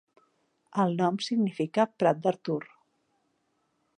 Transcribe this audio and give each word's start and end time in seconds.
El 0.83 0.95
nom 1.01 1.19
significa 1.25 1.85
"prat 2.03 2.25
d'Artur". 2.25 2.61